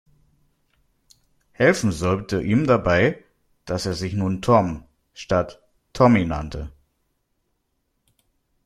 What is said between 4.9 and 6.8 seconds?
statt „Tommy“ nannte.